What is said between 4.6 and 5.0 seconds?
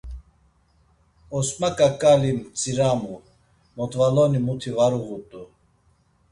var